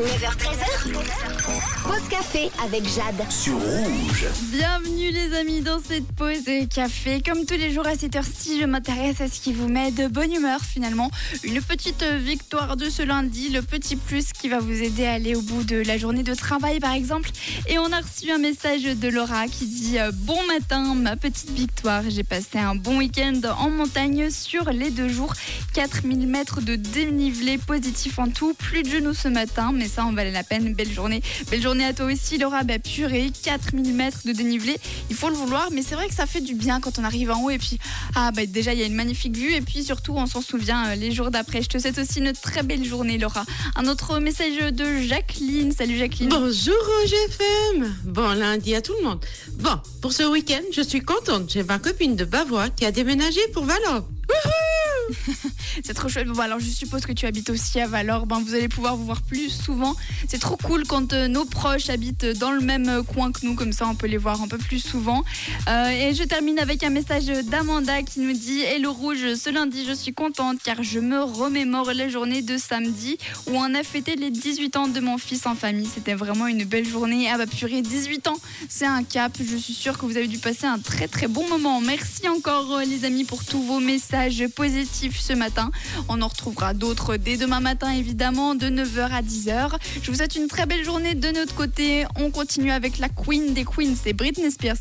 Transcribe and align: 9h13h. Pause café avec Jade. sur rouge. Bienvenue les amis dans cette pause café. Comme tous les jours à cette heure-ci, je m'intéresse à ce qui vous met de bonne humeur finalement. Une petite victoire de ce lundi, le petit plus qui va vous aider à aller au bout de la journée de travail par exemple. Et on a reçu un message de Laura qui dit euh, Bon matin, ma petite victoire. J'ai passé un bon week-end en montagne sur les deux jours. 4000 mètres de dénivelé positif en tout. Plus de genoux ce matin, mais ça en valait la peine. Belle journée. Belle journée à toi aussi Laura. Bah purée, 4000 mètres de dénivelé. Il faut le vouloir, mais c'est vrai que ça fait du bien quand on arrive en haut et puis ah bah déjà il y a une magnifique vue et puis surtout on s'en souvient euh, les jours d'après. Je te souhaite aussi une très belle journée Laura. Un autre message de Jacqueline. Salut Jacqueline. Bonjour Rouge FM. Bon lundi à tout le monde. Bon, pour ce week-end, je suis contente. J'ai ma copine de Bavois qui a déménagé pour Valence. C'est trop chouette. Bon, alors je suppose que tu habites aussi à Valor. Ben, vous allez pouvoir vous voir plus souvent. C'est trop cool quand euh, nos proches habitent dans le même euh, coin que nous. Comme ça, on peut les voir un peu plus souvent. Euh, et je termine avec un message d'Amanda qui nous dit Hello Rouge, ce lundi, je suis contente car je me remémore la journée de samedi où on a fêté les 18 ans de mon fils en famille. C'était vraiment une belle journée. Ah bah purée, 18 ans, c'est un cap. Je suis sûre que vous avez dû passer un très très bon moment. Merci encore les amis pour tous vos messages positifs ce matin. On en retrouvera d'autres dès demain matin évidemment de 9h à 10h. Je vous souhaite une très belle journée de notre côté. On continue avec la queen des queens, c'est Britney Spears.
9h13h. 0.00 0.80
Pause 1.82 2.08
café 2.08 2.50
avec 2.64 2.84
Jade. 2.84 3.30
sur 3.30 3.54
rouge. 3.54 4.24
Bienvenue 4.50 5.10
les 5.10 5.36
amis 5.36 5.60
dans 5.60 5.78
cette 5.78 6.06
pause 6.12 6.48
café. 6.74 7.20
Comme 7.20 7.44
tous 7.44 7.58
les 7.58 7.70
jours 7.70 7.86
à 7.86 7.94
cette 7.96 8.16
heure-ci, 8.16 8.58
je 8.58 8.64
m'intéresse 8.64 9.20
à 9.20 9.28
ce 9.28 9.40
qui 9.40 9.52
vous 9.52 9.68
met 9.68 9.90
de 9.90 10.06
bonne 10.06 10.32
humeur 10.32 10.60
finalement. 10.60 11.10
Une 11.42 11.60
petite 11.60 12.02
victoire 12.02 12.78
de 12.78 12.88
ce 12.88 13.02
lundi, 13.02 13.50
le 13.50 13.60
petit 13.60 13.96
plus 13.96 14.32
qui 14.32 14.48
va 14.48 14.58
vous 14.58 14.82
aider 14.82 15.04
à 15.04 15.12
aller 15.12 15.34
au 15.34 15.42
bout 15.42 15.64
de 15.64 15.76
la 15.76 15.98
journée 15.98 16.22
de 16.22 16.34
travail 16.34 16.80
par 16.80 16.92
exemple. 16.92 17.30
Et 17.68 17.78
on 17.78 17.92
a 17.92 18.00
reçu 18.00 18.30
un 18.30 18.38
message 18.38 18.84
de 18.84 19.08
Laura 19.08 19.48
qui 19.48 19.66
dit 19.66 19.98
euh, 19.98 20.12
Bon 20.14 20.42
matin, 20.46 20.94
ma 20.94 21.16
petite 21.16 21.50
victoire. 21.50 22.04
J'ai 22.08 22.24
passé 22.24 22.58
un 22.58 22.74
bon 22.74 22.98
week-end 22.98 23.40
en 23.58 23.68
montagne 23.68 24.30
sur 24.30 24.70
les 24.70 24.90
deux 24.90 25.10
jours. 25.10 25.34
4000 25.74 26.26
mètres 26.26 26.62
de 26.62 26.76
dénivelé 26.76 27.58
positif 27.58 28.18
en 28.18 28.28
tout. 28.28 28.54
Plus 28.54 28.82
de 28.82 28.88
genoux 28.88 29.14
ce 29.14 29.28
matin, 29.28 29.72
mais 29.74 29.89
ça 29.90 30.04
en 30.04 30.12
valait 30.12 30.30
la 30.30 30.44
peine. 30.44 30.72
Belle 30.74 30.92
journée. 30.92 31.22
Belle 31.50 31.60
journée 31.60 31.84
à 31.84 31.92
toi 31.92 32.06
aussi 32.06 32.38
Laura. 32.38 32.62
Bah 32.62 32.78
purée, 32.78 33.30
4000 33.42 33.94
mètres 33.94 34.20
de 34.24 34.32
dénivelé. 34.32 34.76
Il 35.10 35.16
faut 35.16 35.28
le 35.28 35.34
vouloir, 35.34 35.68
mais 35.72 35.82
c'est 35.82 35.94
vrai 35.94 36.08
que 36.08 36.14
ça 36.14 36.26
fait 36.26 36.40
du 36.40 36.54
bien 36.54 36.80
quand 36.80 36.98
on 36.98 37.04
arrive 37.04 37.30
en 37.30 37.42
haut 37.42 37.50
et 37.50 37.58
puis 37.58 37.78
ah 38.14 38.30
bah 38.32 38.46
déjà 38.46 38.72
il 38.72 38.78
y 38.78 38.82
a 38.82 38.86
une 38.86 38.94
magnifique 38.94 39.36
vue 39.36 39.52
et 39.52 39.60
puis 39.60 39.82
surtout 39.84 40.14
on 40.16 40.26
s'en 40.26 40.40
souvient 40.40 40.88
euh, 40.88 40.94
les 40.94 41.10
jours 41.10 41.30
d'après. 41.30 41.62
Je 41.62 41.68
te 41.68 41.78
souhaite 41.78 41.98
aussi 41.98 42.20
une 42.20 42.32
très 42.32 42.62
belle 42.62 42.84
journée 42.84 43.18
Laura. 43.18 43.44
Un 43.76 43.86
autre 43.86 44.18
message 44.18 44.56
de 44.72 45.00
Jacqueline. 45.02 45.72
Salut 45.72 45.98
Jacqueline. 45.98 46.28
Bonjour 46.30 46.74
Rouge 46.74 47.14
FM. 47.28 47.94
Bon 48.04 48.32
lundi 48.32 48.74
à 48.74 48.80
tout 48.80 48.94
le 48.98 49.04
monde. 49.04 49.20
Bon, 49.58 49.78
pour 50.00 50.12
ce 50.12 50.22
week-end, 50.22 50.62
je 50.72 50.82
suis 50.82 51.00
contente. 51.00 51.50
J'ai 51.50 51.62
ma 51.64 51.78
copine 51.78 52.16
de 52.16 52.24
Bavois 52.24 52.70
qui 52.70 52.86
a 52.86 52.92
déménagé 52.92 53.40
pour 53.52 53.64
Valence. 53.64 54.04
C'est 55.84 55.94
trop 55.94 56.08
chouette. 56.08 56.28
Bon, 56.28 56.40
alors 56.40 56.60
je 56.60 56.68
suppose 56.68 57.02
que 57.02 57.12
tu 57.12 57.26
habites 57.26 57.50
aussi 57.50 57.80
à 57.80 57.86
Valor. 57.86 58.26
Ben, 58.26 58.40
vous 58.40 58.54
allez 58.54 58.68
pouvoir 58.68 58.96
vous 58.96 59.04
voir 59.04 59.22
plus 59.22 59.50
souvent. 59.50 59.96
C'est 60.28 60.38
trop 60.38 60.56
cool 60.56 60.86
quand 60.86 61.12
euh, 61.12 61.28
nos 61.28 61.44
proches 61.44 61.90
habitent 61.90 62.26
dans 62.38 62.52
le 62.52 62.60
même 62.60 62.88
euh, 62.88 63.02
coin 63.02 63.32
que 63.32 63.44
nous. 63.44 63.54
Comme 63.54 63.72
ça, 63.72 63.86
on 63.88 63.94
peut 63.94 64.06
les 64.06 64.16
voir 64.16 64.42
un 64.42 64.48
peu 64.48 64.58
plus 64.58 64.80
souvent. 64.80 65.24
Euh, 65.68 65.88
et 65.88 66.14
je 66.14 66.24
termine 66.24 66.58
avec 66.58 66.82
un 66.82 66.90
message 66.90 67.26
d'Amanda 67.26 68.02
qui 68.02 68.20
nous 68.20 68.32
dit 68.32 68.60
Hello 68.62 68.92
Rouge, 68.92 69.34
ce 69.34 69.50
lundi, 69.50 69.84
je 69.86 69.92
suis 69.92 70.12
contente 70.12 70.58
car 70.62 70.82
je 70.82 71.00
me 71.00 71.22
remémore 71.22 71.92
la 71.92 72.08
journée 72.08 72.42
de 72.42 72.56
samedi 72.56 73.18
où 73.46 73.56
on 73.56 73.74
a 73.74 73.82
fêté 73.82 74.16
les 74.16 74.30
18 74.30 74.76
ans 74.76 74.88
de 74.88 75.00
mon 75.00 75.18
fils 75.18 75.46
en 75.46 75.54
famille. 75.54 75.88
C'était 75.92 76.14
vraiment 76.14 76.46
une 76.46 76.64
belle 76.64 76.86
journée. 76.86 77.28
Ah 77.30 77.38
bah 77.38 77.46
purée, 77.46 77.82
18 77.82 78.28
ans, 78.28 78.38
c'est 78.68 78.86
un 78.86 79.02
cap. 79.02 79.32
Je 79.40 79.56
suis 79.56 79.74
sûre 79.74 79.98
que 79.98 80.06
vous 80.06 80.16
avez 80.16 80.28
dû 80.28 80.38
passer 80.38 80.66
un 80.66 80.78
très 80.78 81.08
très 81.08 81.28
bon 81.28 81.48
moment. 81.48 81.80
Merci 81.80 82.28
encore 82.28 82.80
les 82.86 83.04
amis 83.04 83.24
pour 83.24 83.44
tous 83.44 83.62
vos 83.62 83.80
messages 83.80 84.46
positifs 84.54 84.99
ce 85.08 85.32
matin. 85.32 85.70
On 86.08 86.20
en 86.20 86.28
retrouvera 86.28 86.74
d'autres 86.74 87.16
dès 87.16 87.36
demain 87.36 87.60
matin 87.60 87.90
évidemment 87.92 88.54
de 88.54 88.66
9h 88.66 89.10
à 89.10 89.22
10h. 89.22 89.76
Je 90.02 90.10
vous 90.10 90.16
souhaite 90.16 90.36
une 90.36 90.48
très 90.48 90.66
belle 90.66 90.84
journée 90.84 91.14
de 91.14 91.28
notre 91.28 91.54
côté. 91.54 92.04
On 92.16 92.30
continue 92.30 92.70
avec 92.70 92.98
la 92.98 93.08
queen 93.08 93.54
des 93.54 93.64
queens, 93.64 93.94
c'est 94.02 94.12
Britney 94.12 94.50
Spears. 94.50 94.76